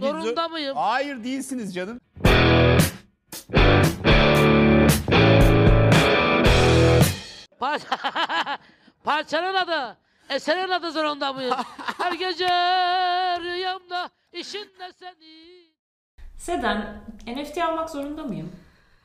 [0.00, 0.76] Zorunda mıyım?
[0.76, 2.00] Hayır değilsiniz canım.
[7.60, 7.86] Parça...
[9.04, 9.96] Parçanın adı.
[10.30, 11.54] Eserin adı zorunda mıyım?
[11.98, 12.48] Her gece
[13.40, 15.64] rüyamda işinle seni.
[16.36, 18.52] Seden, NFT almak zorunda mıyım?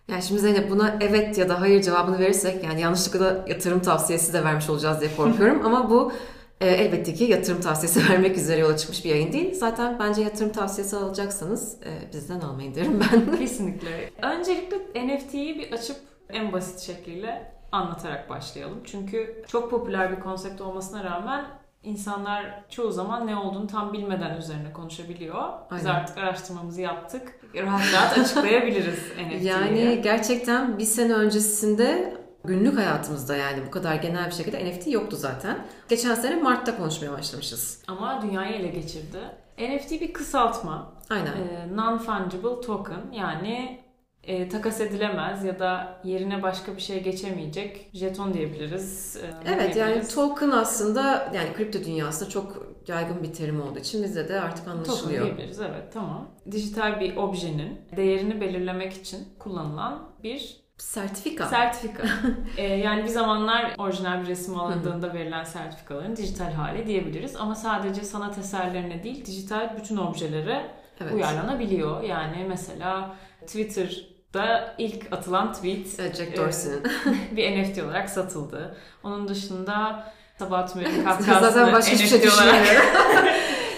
[0.08, 4.34] Yani şimdi Zeynep buna evet ya da hayır cevabını verirsek yani yanlışlıkla da yatırım tavsiyesi
[4.34, 6.14] de vermiş olacağız diye korkuyorum ama bu
[6.62, 9.54] e, elbette ki yatırım tavsiyesi vermek üzere yola çıkmış bir yayın değil.
[9.54, 13.38] Zaten bence yatırım tavsiyesi alacaksanız e, bizden almayın derim ben.
[13.38, 14.10] Kesinlikle.
[14.22, 15.98] Öncelikle NFT'yi bir açıp
[16.30, 18.80] en basit şekliyle anlatarak başlayalım.
[18.84, 21.46] Çünkü çok popüler bir konsept olmasına rağmen
[21.84, 25.44] insanlar çoğu zaman ne olduğunu tam bilmeden üzerine konuşabiliyor.
[25.72, 26.00] Biz Aynen.
[26.00, 27.40] artık araştırmamızı yaptık.
[27.56, 29.46] Rahat rahat açıklayabiliriz NFT'yi.
[29.46, 35.16] Yani gerçekten bir sene öncesinde günlük hayatımızda yani bu kadar genel bir şekilde NFT yoktu
[35.16, 35.58] zaten.
[35.90, 37.84] Geçen sene Mart'ta konuşmaya başlamışız.
[37.88, 39.18] Ama dünyayı ele geçirdi.
[39.60, 40.94] NFT bir kısaltma.
[41.10, 41.32] Aynen.
[41.32, 43.80] Ee, Non-fungible token yani
[44.24, 49.18] e, takas edilemez ya da yerine başka bir şey geçemeyecek jeton diyebiliriz.
[49.18, 54.30] e, Evet yani token aslında yani kripto dünyasında çok yaygın bir terim olduğu için bizde
[54.30, 55.26] de artık Token anlaşılıyor.
[55.26, 56.28] diyebiliriz evet tamam.
[56.52, 61.46] Dijital bir objenin değerini belirlemek için kullanılan bir Sertifika.
[61.46, 62.04] sertifika.
[62.58, 67.36] Ee, yani bir zamanlar orijinal bir resim alındığında verilen sertifikaların dijital hali diyebiliriz.
[67.36, 71.14] Ama sadece sanat eserlerine değil dijital bütün objelere evet.
[71.14, 72.04] uyarlanabiliyor.
[72.04, 76.84] Yani mesela Twitter'da ilk atılan tweet Evet, Jack e, Dorsey'nin.
[77.36, 78.78] bir NFT olarak satıldı.
[79.04, 80.04] Onun dışında
[80.40, 82.66] Sabahat Tümer'in Zaten kahkahasını başka hiçbir şey NFT olarak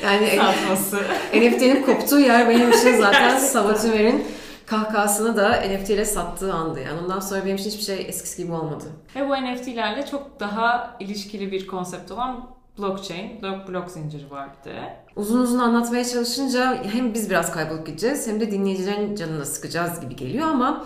[0.03, 0.97] yani satması.
[1.33, 3.39] NFT'nin koptuğu yer benim için zaten
[3.85, 4.25] Ümer'in
[4.71, 6.79] kahkahasını da NFT ile sattığı andı.
[6.79, 8.85] Yani ondan sonra benim için hiçbir şey eskisi gibi olmadı.
[9.15, 14.71] Ve bu NFT'lerle çok daha ilişkili bir konsept olan blockchain, blok, blok zinciri var bir
[14.71, 15.03] de.
[15.15, 20.15] Uzun uzun anlatmaya çalışınca hem biz biraz kaybolup gideceğiz hem de dinleyicilerin canını sıkacağız gibi
[20.15, 20.85] geliyor ama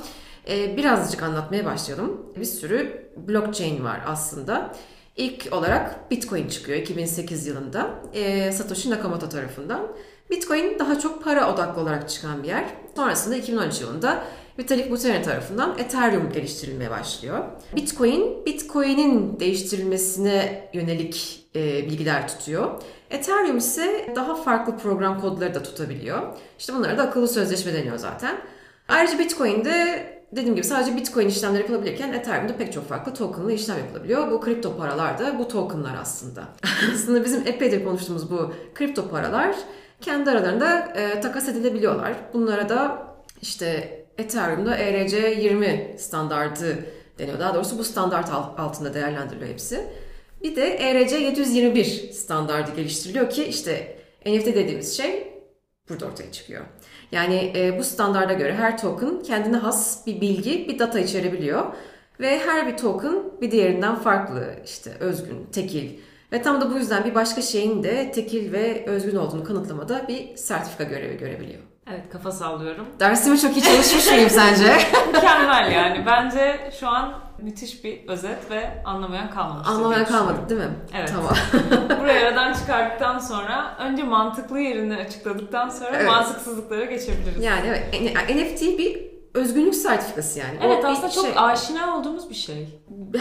[0.50, 2.22] e, birazcık anlatmaya başlayalım.
[2.36, 4.72] Bir sürü blockchain var aslında.
[5.16, 9.82] İlk olarak Bitcoin çıkıyor 2008 yılında e, Satoshi Nakamoto tarafından.
[10.30, 12.66] Bitcoin daha çok para odaklı olarak çıkan bir yer.
[12.96, 14.24] Sonrasında 2013 yılında
[14.60, 17.44] Vitalik Buterin tarafından Ethereum geliştirilmeye başlıyor.
[17.76, 22.82] Bitcoin, Bitcoin'in değiştirilmesine yönelik e, bilgiler tutuyor.
[23.10, 26.22] Ethereum ise daha farklı program kodları da tutabiliyor.
[26.60, 28.38] İşte bunlara da akıllı sözleşme deniyor zaten.
[28.88, 34.32] Ayrıca Bitcoin'de dediğim gibi sadece Bitcoin işlemleri yapılabilirken Ethereum'da pek çok farklı tokenlı işlem yapılabiliyor.
[34.32, 36.44] Bu kripto paralar da bu tokenlar aslında.
[36.94, 39.56] aslında bizim epeydir konuştuğumuz bu kripto paralar
[40.06, 42.14] kendi aralarında e, takas edilebiliyorlar.
[42.34, 43.08] Bunlara da
[43.42, 46.76] işte Ethereum'da E ERC20 standardı
[47.20, 47.40] deniyor.
[47.40, 49.82] Daha doğrusu bu standart alt- altında değerlendiriliyor hepsi.
[50.44, 55.34] Bir de E ERC 721 standardı geliştiriliyor ki işte NFT dediğimiz şey
[55.90, 56.62] burada ortaya çıkıyor.
[57.12, 61.66] Yani e, bu standarda göre her token kendine has bir bilgi, bir data içerebiliyor.
[62.20, 65.90] Ve her bir token bir diğerinden farklı, işte özgün, tekil.
[66.32, 70.36] Ve tam da bu yüzden bir başka şeyin de tekil ve özgün olduğunu kanıtlamada bir
[70.38, 71.60] sertifika görevi görebiliyor.
[71.90, 72.86] Evet kafa sallıyorum.
[73.00, 74.74] Dersimi çok iyi çalışmış mıyım sence?
[75.14, 76.06] Mükemmel yani.
[76.06, 79.68] Bence şu an müthiş bir özet ve anlamayan kalmamıştır.
[79.72, 80.28] diye Anlamaya düşünüyorum.
[80.28, 80.68] kalmadık değil mi?
[80.98, 81.14] Evet.
[81.16, 81.34] Tamam.
[82.02, 86.08] Burayı aradan çıkarttıktan sonra önce mantıklı yerini açıkladıktan sonra Evet.
[86.08, 87.44] mantıksızlıklara geçebiliriz.
[87.44, 89.05] Yani evet, NFT bir
[89.36, 90.60] özgünlük sertifikası yani.
[90.62, 91.34] O Evet bir aslında çok şey.
[91.38, 92.68] aşina olduğumuz bir şey.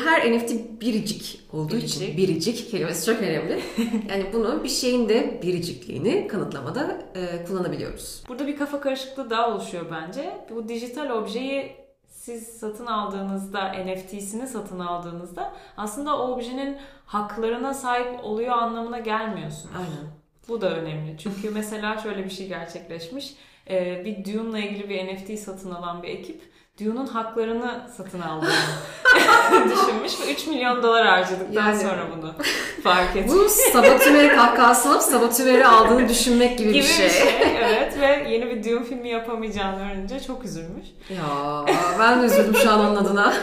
[0.04, 2.18] her NFT biricik olduğu için Biricik.
[2.18, 3.60] biricik kelimesi çok önemli.
[4.08, 8.22] yani bunu bir şeyin de biricikliğini kanıtlamada e, kullanabiliyoruz.
[8.28, 10.46] Burada bir kafa karışıklığı daha oluşuyor bence.
[10.50, 11.72] Bu dijital objeyi
[12.08, 16.76] siz satın aldığınızda, NFT'sini satın aldığınızda aslında o objenin
[17.06, 19.74] haklarına sahip oluyor anlamına gelmiyorsunuz.
[19.76, 20.12] Aynen.
[20.48, 21.16] Bu da önemli.
[21.18, 23.34] Çünkü mesela şöyle bir şey gerçekleşmiş.
[23.70, 26.40] Ee, bir Dune'la ilgili bir NFT satın alan bir ekip
[26.80, 28.50] Dune'un haklarını satın aldığını
[29.64, 32.34] düşünmüş ve 3 milyon dolar harcadıktan Yani- sonra bunu
[32.82, 33.32] fark etmiş.
[33.34, 37.10] Bu sabatümeri kahkahası alıp sabatümeri aldığını düşünmek gibi, gibi bir şey.
[37.58, 40.86] evet ve yeni bir Dune filmi yapamayacağını öğrenince çok üzülmüş.
[41.10, 41.64] Ya
[42.00, 43.34] ben de üzüldüm şu an onun adına.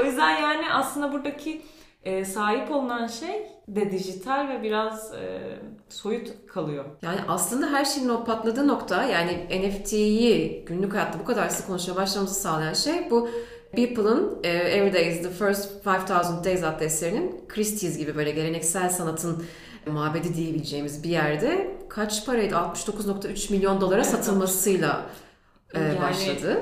[0.00, 1.62] O yüzden yani aslında buradaki
[2.06, 5.40] e, sahip olunan şey de dijital ve biraz e,
[5.88, 6.84] soyut kalıyor.
[7.02, 11.96] Yani aslında her şeyin o patladığı nokta yani NFT'yi günlük hayatta bu kadar sık konuşmaya
[11.96, 13.28] başlamamızı sağlayan şey bu
[13.76, 18.88] Beeple'ın e, Every Day is the First 5000 Days adlı eserinin Christie's gibi böyle geleneksel
[18.90, 19.44] sanatın
[19.86, 22.54] mabedi diyebileceğimiz bir yerde kaç paraydı?
[22.54, 25.02] 69.3 milyon dolara Evet, satılmasıyla
[25.74, 26.60] e, Yani- başladı.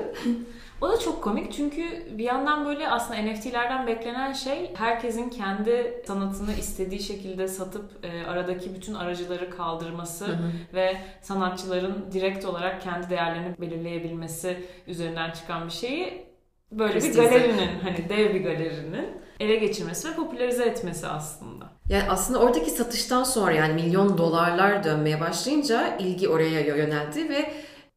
[0.85, 1.83] O da çok komik çünkü
[2.17, 8.75] bir yandan böyle aslında NFT'lerden beklenen şey herkesin kendi sanatını istediği şekilde satıp e, aradaki
[8.75, 10.51] bütün aracıları kaldırması Hı hı.
[10.73, 16.25] ve sanatçıların direkt olarak kendi değerlerini belirleyebilmesi üzerinden çıkan bir şeyi
[16.71, 17.29] böyle bir Christie's'e.
[17.29, 19.07] galerinin hani dev bir galerinin
[19.39, 21.65] ele geçirmesi ve popülerize etmesi aslında.
[21.89, 27.51] Yani aslında oradaki satıştan sonra yani milyon dolarlar dönmeye başlayınca ilgi oraya yöneldi ve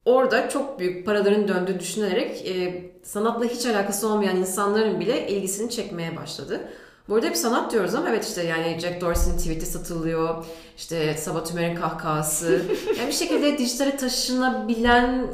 [0.08, 6.16] orada çok büyük paraların döndüğü düşünülerek e, sanatla hiç alakası olmayan insanların bile ilgisini çekmeye
[6.16, 6.60] başladı.
[7.08, 10.44] Bu arada bir sanat diyoruz ama evet işte yani Jack Dorsey'nin tweet'i satılıyor,
[10.76, 12.62] işte Sabah Tümer'in kahkahası.
[12.98, 15.26] yani bir şekilde dijitale taşınabilen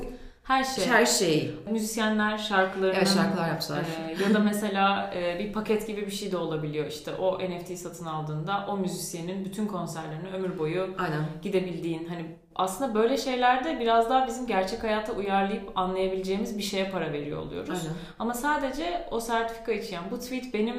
[0.42, 0.86] Her şey.
[0.86, 1.54] her şey.
[1.70, 3.80] Müzisyenler şarkılarını Evet şarkılar yaptılar.
[4.08, 7.78] Ee, ya da mesela e, bir paket gibi bir şey de olabiliyor işte o NFT
[7.78, 11.24] satın aldığında o müzisyenin bütün konserlerini ömür boyu Aynen.
[11.42, 17.12] gidebildiğin hani aslında böyle şeylerde biraz daha bizim gerçek hayata uyarlayıp anlayabileceğimiz bir şeye para
[17.12, 17.70] veriyor oluyoruz.
[17.70, 17.96] Aynen.
[18.18, 20.76] Ama sadece o sertifika için yani bu tweet benim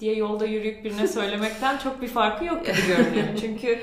[0.00, 3.28] diye yolda yürüyüp birine söylemekten çok bir farkı yok gibi görünüyor.
[3.40, 3.78] Çünkü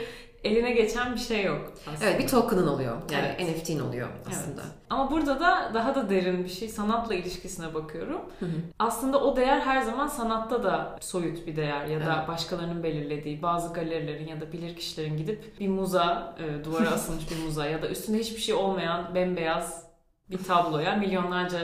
[0.45, 2.09] eline geçen bir şey yok aslında.
[2.09, 2.97] Evet bir token'ın oluyor.
[3.11, 3.55] Yani Evet.
[3.57, 4.61] NFT'in oluyor aslında.
[4.61, 4.71] Evet.
[4.89, 8.21] Ama burada da daha da derin bir şey sanatla ilişkisine bakıyorum.
[8.39, 8.49] Hı hı.
[8.79, 12.27] Aslında o değer her zaman sanatta da soyut bir değer ya da Evet.
[12.27, 17.43] başkalarının belirlediği bazı galerilerin ya da bilir kişilerin gidip bir muza, e, duvara asılmış bir
[17.45, 19.83] muza ya da üstünde hiçbir şey olmayan bembeyaz
[20.29, 21.59] bir tabloya milyonlarca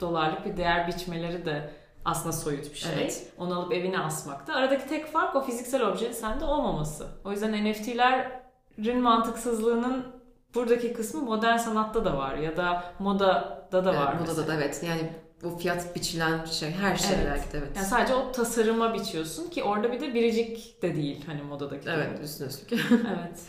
[0.00, 1.70] dolarlık bir değer biçmeleri de
[2.06, 2.92] aslında soyut bir şey.
[2.94, 3.32] Evet.
[3.38, 4.54] Onu alıp evine asmakta.
[4.54, 7.06] Aradaki tek fark o fiziksel objenin sende olmaması.
[7.24, 10.06] O yüzden NFT'lerin mantıksızlığının
[10.54, 14.12] buradaki kısmı modern sanatta da var ya da modada da Evet, var.
[14.14, 14.48] modada mesela.
[14.48, 14.82] da evet.
[14.86, 15.12] Yani
[15.42, 17.26] bu fiyat biçilen şey her şey Evet.
[17.30, 17.76] belki de evet.
[17.76, 21.88] Yani sadece o tasarıma biçiyorsun ki orada bir de biricik de değil hani modadaki.
[21.90, 22.72] Evet üstüne üstlük.
[22.90, 23.40] evet.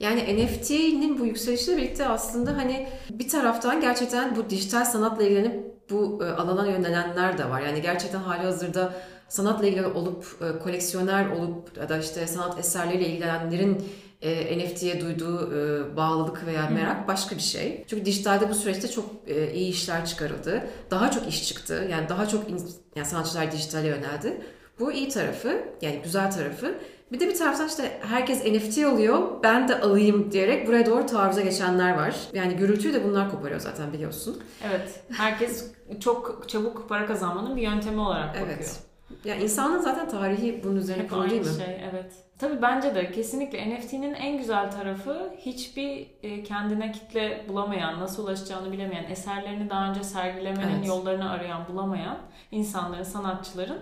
[0.00, 6.24] Yani NFT'nin bu yükselişiyle birlikte aslında hani bir taraftan gerçekten bu dijital sanatla ilgilenip bu
[6.24, 7.60] e, alana yönelenler de var.
[7.60, 8.92] Yani gerçekten hali hazırda
[9.28, 13.82] sanatla ilgili olup e, koleksiyoner olup ya da işte sanat eserleriyle ilgilenenlerin
[14.22, 17.84] e, NFT'ye duyduğu e, bağlılık veya merak başka bir şey.
[17.88, 20.62] Çünkü dijitalde bu süreçte çok e, iyi işler çıkarıldı.
[20.90, 21.88] Daha çok iş çıktı.
[21.90, 24.40] Yani daha çok in- yani sanatçılar dijitale yöneldi.
[24.78, 26.74] Bu iyi tarafı yani güzel tarafı.
[27.12, 31.40] Bir de bir taraftan işte herkes NFT alıyor, ben de alayım diyerek buraya doğru taarruza
[31.40, 32.14] geçenler var.
[32.32, 34.42] Yani gürültüyü de bunlar koparıyor zaten biliyorsun.
[34.68, 35.00] Evet.
[35.16, 38.46] Herkes çok çabuk para kazanmanın bir yöntemi olarak bakıyor.
[38.56, 38.80] Evet.
[39.24, 41.64] Ya insanın zaten tarihi bunun üzerine Hep kurulu değil mi?
[41.64, 42.12] şey evet.
[42.38, 48.72] Tabii bence de kesinlikle NFT'nin en güzel tarafı hiçbir e, kendine kitle bulamayan, nasıl ulaşacağını
[48.72, 50.86] bilemeyen, eserlerini daha önce sergilemenin Evet.
[50.86, 52.18] yollarını arayan, bulamayan
[52.50, 53.78] insanların, sanatçıların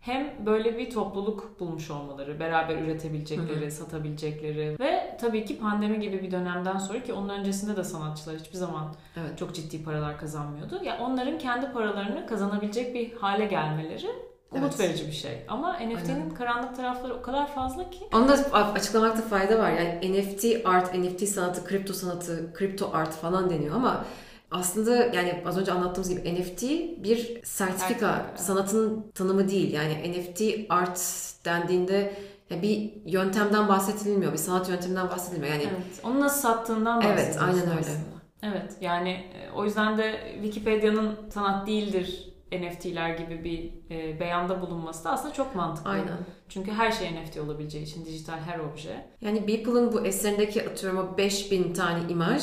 [0.00, 6.30] hem böyle bir topluluk bulmuş olmaları, beraber üretebilecekleri, satabilecekleri ve tabii ki pandemi gibi bir
[6.30, 9.38] dönemden sonra ki onun öncesinde de sanatçılar hiçbir zaman Evet.
[9.38, 10.80] çok ciddi paralar kazanmıyordu.
[10.84, 14.06] Ya onların kendi paralarını kazanabilecek bir hale gelmeleri
[14.50, 14.80] umut Evet.
[14.80, 15.44] verici bir şey.
[15.48, 18.00] Ama NFT'nin karanlık tarafları o kadar fazla ki.
[18.14, 19.70] Onu da açıklamakta fayda var.
[19.72, 24.04] Yani NFT art, NFT sanatı, kripto sanatı, kripto art falan deniyor ama
[24.50, 26.62] aslında yani az önce anlattığımız gibi NFT
[27.04, 28.40] bir sertifika, Sertifika, evet.
[28.40, 29.72] sanatın tanımı değil.
[29.72, 31.00] Yani NFT art
[31.44, 32.14] dendiğinde
[32.50, 35.52] ya bir yöntemden bahsedilmiyor, bir sanat yönteminden bahsedilmiyor.
[35.52, 36.00] Yani Evet.
[36.04, 37.80] Onu nasıl sattığından Evet, bahsediyorsun aynen öyle.
[37.80, 38.20] aslında.
[38.42, 45.04] Evet yani e, o yüzden de Wikipedia'nın sanat değildir NFT'ler gibi bir e, beyanda bulunması
[45.04, 45.90] da aslında çok mantıklı.
[45.90, 46.18] aynen.
[46.48, 49.06] Çünkü her şey NFT olabileceği için dijital her obje.
[49.20, 52.42] Yani Beeple'ın bu eserindeki atıyorum o 5000 tane imaj,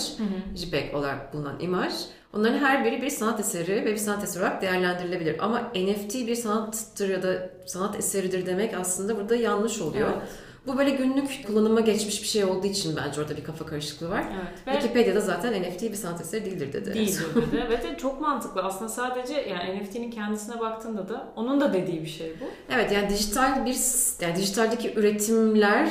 [0.55, 1.93] JPEG olarak bulunan imaj.
[2.33, 5.45] Onların her biri bir sanat eseri ve bir sanat eseri olarak değerlendirilebilir.
[5.45, 10.09] Ama NFT bir sanattır ya da sanat eseridir demek aslında burada yanlış oluyor.
[10.17, 10.27] Evet.
[10.67, 14.25] Bu böyle günlük kullanıma geçmiş bir şey olduğu için bence orada bir kafa karışıklığı var.
[14.35, 14.67] Evet.
[14.67, 16.93] Ve Wikipedia'da zaten NFT bir sanat eseri değildir dedi.
[16.93, 17.69] Değildir dedi.
[17.69, 18.63] Ve de çok mantıklı.
[18.63, 22.45] Aslında sadece yani NFT'nin kendisine baktığında da onun da dediği bir şey bu.
[22.73, 23.75] Evet yani dijital bir
[24.21, 25.89] yani dijitaldeki üretimler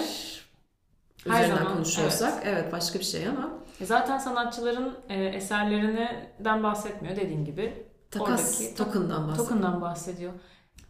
[1.28, 2.72] Her üzerinden zaman, konuşuyorsak evet.
[2.72, 7.84] başka bir şey ama E Zaten sanatçıların e, eserlerinden bahsetmiyor dediğin gibi.
[8.10, 9.48] takas Oradaki- token'dan bahsediyor.
[9.48, 10.32] Token'dan bahsediyor.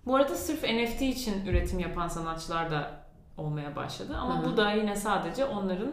[0.06, 3.05] Bu arada sırf NFT için üretim yapan sanatçılar da
[3.38, 4.16] olmaya başladı.
[4.20, 4.52] Ama Hı hı.
[4.52, 5.92] bu da yine sadece onların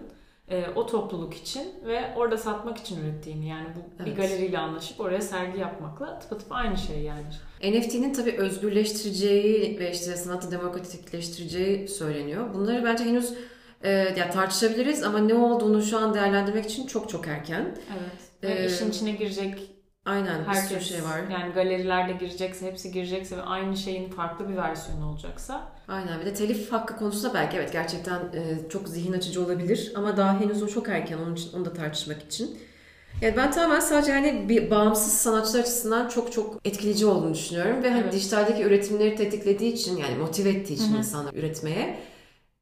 [0.50, 4.17] e, o topluluk için ve orada satmak için ürettiğini yani bu bir Evet.
[4.17, 7.23] galeriyle anlaşıp oraya sergi yapmakla tıpatıp aynı şey yani.
[7.63, 12.53] NFT'nin tabii özgürleştireceği ve işte sanatı demokratikleştireceği söyleniyor.
[12.53, 13.33] Bunları bence henüz
[13.83, 17.62] e, ya tartışabiliriz ama ne olduğunu şu an değerlendirmek için çok çok erken.
[17.62, 18.33] Evet.
[18.43, 19.69] Ve Ee, işin içine girecek
[20.05, 21.19] Aynen bir sürü herkes şey var.
[21.31, 26.33] yani galerilerde girecekse hepsi girecekse ve aynı şeyin farklı bir versiyonu olacaksa Aynen bir de
[26.33, 30.67] telif hakkı konusunda belki evet gerçekten e, çok zihin açıcı olabilir ama daha henüz o
[30.67, 32.59] çok erken onun için onu da tartışmak için.
[33.21, 37.89] Yani ben tamamen sadece hani bir bağımsız sanatçılar açısından çok çok etkileyici olduğunu düşünüyorum ve
[37.91, 38.13] hani Evet.
[38.13, 40.97] dijitaldeki üretimleri tetiklediği için yani motive ettiği için Hı hı.
[40.97, 41.99] insanları üretmeye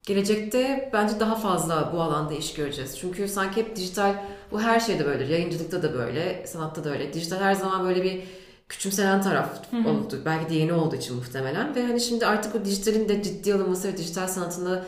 [0.05, 2.97] gelecekte bence daha fazla bu alanda iş göreceğiz.
[2.99, 4.15] Çünkü sanki hep dijital
[4.51, 7.13] bu her şeyde böyle, yayıncılıkta da böyle, sanatta da öyle.
[7.13, 8.23] Dijital her zaman böyle bir
[8.71, 9.89] küçümsenen taraf Hı hı.
[9.89, 10.21] oldu.
[10.25, 13.87] Belki de yeni olduğu için muhtemelen ve hani şimdi artık o dijitalin de ciddi alınması
[13.87, 14.85] ve dijital sanatında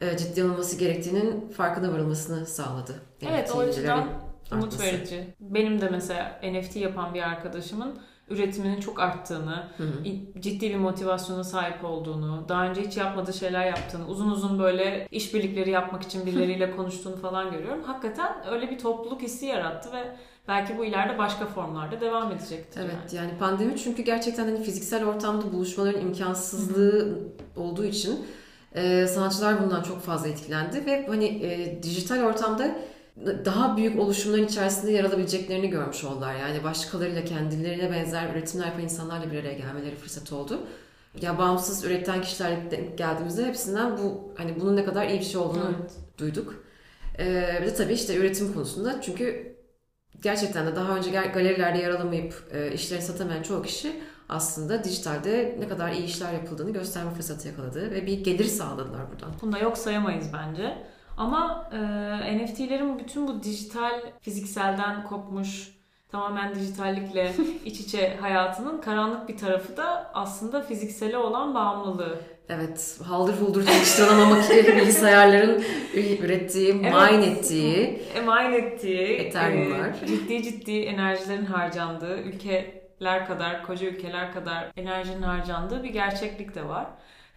[0.00, 2.92] e, ciddi alınması gerektiğinin farkına varılmasını sağladı.
[3.22, 4.08] Evet o NFT'lerin açıdan
[4.52, 5.34] umut verici.
[5.40, 7.98] Benim de mesela NFT yapan bir arkadaşımın
[8.28, 10.40] üretiminin çok arttığını, Hı hı.
[10.40, 15.70] ciddi bir motivasyona sahip olduğunu, daha önce hiç yapmadığı şeyler yaptığını, uzun uzun böyle işbirlikleri
[15.70, 17.82] yapmak için birileriyle konuştuğunu falan görüyorum.
[17.82, 20.16] Hakikaten öyle bir topluluk hissi yarattı ve
[20.48, 22.80] belki bu ileride başka formlarda devam edecektir.
[22.80, 22.90] yani.
[23.00, 27.18] Evet yani pandemi çünkü gerçekten hani fiziksel ortamda buluşmaların imkansızlığı
[27.56, 28.26] olduğu için
[28.74, 32.76] e, sanatçılar bundan çok fazla etkilendi ve hani e, dijital ortamda
[33.44, 36.34] daha büyük oluşumların içerisinde yer alabileceklerini görmüş oldular.
[36.34, 40.58] Yani başkalarıyla kendilerine benzer üretimler yapan insanlarla bir araya gelmeleri fırsat oldu.
[41.20, 45.70] Ya bağımsız üreten kişilerle geldiğimizde hepsinden bu hani bunun ne kadar iyi bir şey olduğunu
[45.80, 45.92] Evet.
[46.18, 46.54] duyduk.
[47.18, 49.53] Ee, bir de tabii işte üretim konusunda çünkü
[50.24, 55.56] gerçekten de daha önce gal- galerilerde yer alamayıp e, işlerini satamayan çoğu kişi aslında dijitalde
[55.60, 59.30] ne kadar iyi işler yapıldığını gösterme fırsatı yakaladı ve bir gelir sağladılar buradan.
[59.42, 60.78] Bunu da yok sayamayız bence.
[61.16, 65.74] Ama e, NFT'lerin bütün bu dijital, fizikselden kopmuş,
[66.08, 67.32] tamamen dijitallikle
[67.64, 72.20] iç içe hayatının karanlık bir tarafı da aslında fiziksele olan bağımlılığı.
[72.48, 74.36] Evet, haldır huldur çalıştıran ama
[74.76, 76.92] bilgisayarların ürettiği, Evet.
[77.12, 79.88] mine ettiği Emain ettiği, Ethereum'lar.
[80.02, 86.68] e, ciddi ciddi enerjilerin harcandığı, ülkeler kadar, koca ülkeler kadar enerjinin harcandığı bir gerçeklik de
[86.68, 86.86] var.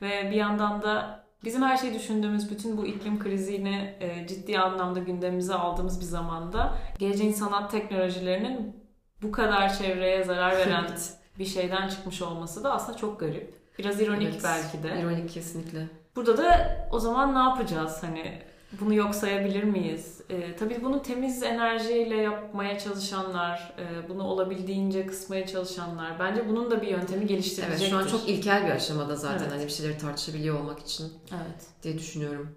[0.01, 4.99] Ve bir yandan da bizim her şeyi düşündüğümüz bütün bu iklim krizini e, ciddi anlamda
[4.99, 8.75] gündemimize aldığımız bir zamanda geleceğin sanat teknolojilerinin
[9.21, 10.85] bu kadar çevreye zarar veren
[11.39, 13.66] bir şeyden çıkmış olması da aslında çok garip.
[13.79, 14.99] Biraz ironik Evet, belki de.
[15.01, 15.87] İronik kesinlikle.
[16.15, 17.97] Burada da o zaman ne yapacağız?
[18.03, 18.41] Hani
[18.81, 20.21] bunu yok sayabilir miyiz?
[20.29, 26.19] Ee, tabii bunu temiz enerjiyle yapmaya çalışanlar, e, bunu olabildiğince kısmaya çalışanlar.
[26.19, 27.89] Bence bunun da bir yöntemi Evet, geliştirilecektir.
[27.89, 29.51] şu an çok ilkel bir aşamada zaten Evet.
[29.53, 31.13] hani bir şeyleri tartışabiliyor olmak için.
[31.31, 31.65] Evet.
[31.83, 32.55] diye düşünüyorum.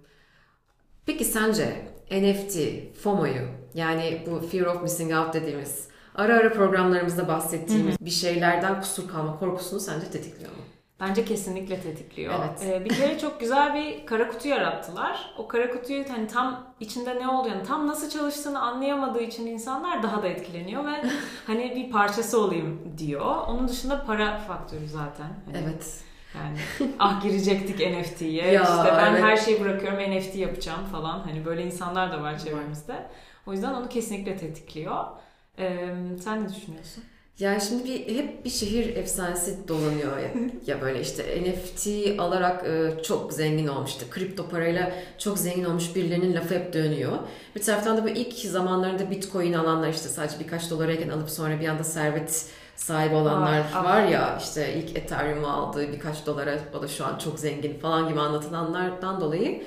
[1.06, 2.56] Peki sence NFT,
[3.02, 9.08] FOMO'yu yani bu Fear of Missing Out dediğimiz ara ara programlarımızda bahsettiğimiz bir şeylerden kusur
[9.08, 10.62] kalma korkusunu sence tetikliyor mu?
[11.00, 12.34] Bence kesinlikle tetikliyor.
[12.38, 12.62] Evet.
[12.66, 15.34] Ee, bir kere çok güzel bir kara kutu yarattılar.
[15.38, 20.22] O kara kutuyu hani tam içinde ne olduğunu, tam nasıl çalıştığını anlayamadığı için insanlar daha
[20.22, 21.02] da etkileniyor ve
[21.46, 23.36] hani bir parçası olayım diyor.
[23.48, 25.28] Onun dışında para faktörü zaten.
[25.46, 26.00] Hani Evet.
[26.34, 26.58] Yani
[26.98, 28.52] ah girecektik NFT'ye.
[28.52, 29.22] Ya, işte ben evet.
[29.22, 31.18] her şeyi bırakıyorum NFT yapacağım falan.
[31.18, 33.06] Hani böyle insanlar da var çevremizde.
[33.46, 35.04] O yüzden onu kesinlikle tetikliyor.
[35.58, 37.04] Ee, sen ne düşünüyorsun?
[37.38, 40.30] Yani şimdi bir hep bir şehir efsanesi dolanıyor ya,
[40.66, 41.88] ya böyle işte NFT
[42.20, 47.12] alarak e, çok zengin olmuş işte kripto parayla çok zengin olmuş birilerinin lafı hep dönüyor.
[47.56, 51.68] Bir taraftan da bu ilk zamanlarında bitcoin alanlar işte sadece birkaç dolarayken alıp sonra bir
[51.68, 52.46] anda servet
[52.76, 53.84] sahibi olanlar ah.
[53.84, 58.08] var ya işte ilk Ethereum'u aldı birkaç dolara o da şu an çok zengin falan
[58.08, 59.62] gibi anlatılanlardan dolayı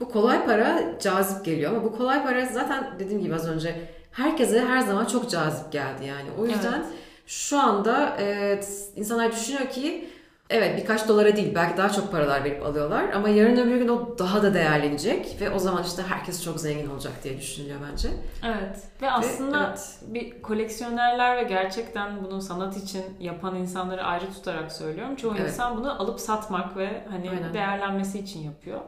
[0.00, 3.74] bu kolay para cazip geliyor ama bu kolay para zaten dediğim gibi az önce
[4.12, 6.28] herkese her zaman çok cazip geldi yani.
[6.38, 6.86] O yüzden Evet.
[7.26, 8.60] şu anda e,
[8.96, 10.08] insanlar düşünüyor ki
[10.50, 14.18] evet birkaç dolara değil belki daha çok paralar verip alıyorlar ama yarın öbür gün o
[14.18, 18.08] daha da değerlenecek ve o zaman işte herkes çok zengin olacak diye düşünülüyor bence.
[18.44, 18.76] Evet.
[19.02, 19.98] Ve aslında evet.
[20.02, 25.16] bir koleksiyonerler ve gerçekten bunu sanat için yapan insanları ayrı tutarak söylüyorum.
[25.16, 25.48] Çoğu Evet.
[25.48, 27.54] insan bunu alıp satmak ve hani Aynen.
[27.54, 28.80] değerlenmesi için yapıyor.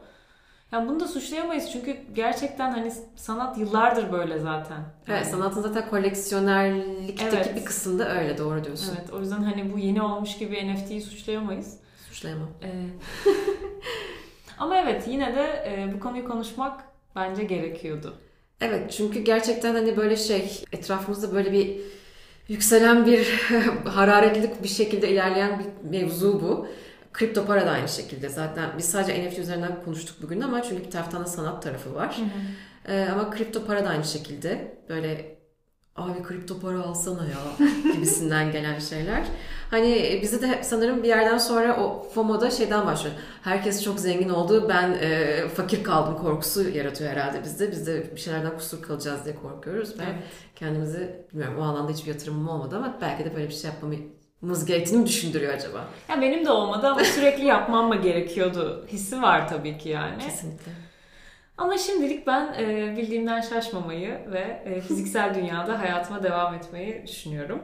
[0.74, 4.78] Yani bunu da suçlayamayız çünkü gerçekten hani sanat yıllardır böyle zaten.
[5.08, 7.56] Evet Yani- sanatın zaten koleksiyonerlikteki Evet.
[7.56, 8.96] bir kısımda öyle doğru diyorsun.
[8.98, 11.76] Evet, o yüzden hani bu yeni olmuş gibi NFT'yi suçlayamayız.
[12.08, 12.48] Suçlayamam.
[12.62, 12.68] Ee,
[14.58, 16.84] Ama evet yine de e, bu konuyu konuşmak
[17.16, 18.14] bence gerekiyordu.
[18.60, 21.76] Evet çünkü gerçekten hani böyle şey etrafımızda böyle bir
[22.48, 23.40] yükselen bir
[23.84, 26.66] hararetli bir şekilde ilerleyen bir mevzu bu.
[27.14, 30.90] Kripto para da aynı şekilde zaten biz sadece NFT üzerinden konuştuk bugün ama çünkü bir
[30.90, 32.16] taraftan da sanat tarafı var.
[32.88, 35.36] Ee, ama kripto para da aynı şekilde böyle
[35.96, 39.24] abi kripto para alsana ya gibisinden gelen şeyler.
[39.70, 43.14] Hani bize de sanırım bir yerden sonra o FOMO'da şeyden başlıyor.
[43.42, 47.70] Herkes çok zengin oldu ben e, fakir kaldım korkusu yaratıyor herhalde bizde.
[47.70, 50.22] Biz de bir şeylerden kusur kalacağız diye korkuyoruz ve Evet.
[50.56, 53.70] kendimizi bilmiyorum o alanda hiçbir yatırımım olmadı ama belki de böyle bir şey
[54.44, 55.88] yapmamız gerektiğini mi düşündürüyor acaba?
[56.08, 60.18] Ya benim de olmadı ama sürekli yapmam mı gerekiyordu hissi var tabii ki yani.
[60.22, 60.72] Kesinlikle.
[61.58, 67.62] Ama şimdilik ben e, bildiğimden şaşmamayı ve e, fiziksel dünyada hayatıma devam etmeyi düşünüyorum.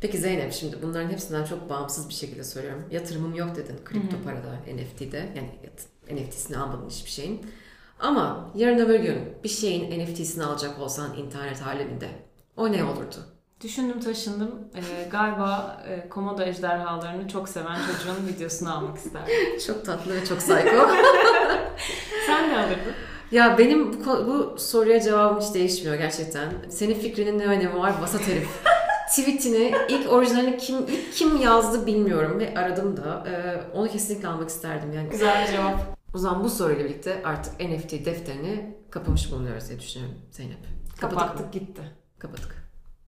[0.00, 2.84] Peki Zeynep şimdi bunların hepsinden çok bağımsız bir şekilde soruyorum.
[2.90, 4.24] Yatırımım yok dedin kripto Hı hı.
[4.24, 5.28] parada, NFT'de.
[5.36, 5.50] Yani
[6.20, 7.46] NFT'sini almadın hiçbir şeyin.
[8.00, 12.08] Ama yarın öbür gün bir şeyin NFT'sini alacak olsan internet aleminde
[12.56, 13.39] o ne olurdu?
[13.60, 14.50] Düşündüm taşındım.
[14.74, 19.34] E, galiba e, komodo ejderhalarını çok seven çocuğun videosunu almak isterdim.
[19.66, 20.56] Çok tatlı ve çok psycho.
[22.26, 22.92] Sen ne alırdın?
[23.32, 26.52] ya benim bu, bu soruya cevabım hiç değişmiyor gerçekten.
[26.68, 27.94] Senin fikrinin ne önemi var?
[28.02, 28.48] Vasat herif.
[29.08, 34.48] Tweetini ilk orijinalini kim ilk kim yazdı bilmiyorum ve aradım da Ee, onu kesinlikle almak
[34.48, 35.08] isterdim yani.
[35.08, 35.80] Güzel bir cevap.
[36.14, 40.58] O zaman bu soruyla birlikte artık NFT defterini kapamış bulunuyoruz diye düşünüyorum Zeynep.
[41.00, 41.28] Kapattık?
[41.28, 41.82] Kapattık gitti.
[42.18, 42.59] Kapattık.